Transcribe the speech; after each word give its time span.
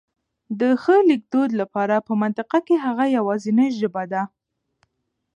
د 0.59 0.61
ښه 0.81 0.95
لیکدود 1.09 1.49
لپاره 1.61 1.95
په 2.07 2.13
منطقه 2.21 2.57
کي 2.67 2.75
هغه 2.85 3.05
يواځنۍ 3.17 3.69
ژبه 3.79 4.03
ده 4.11 4.23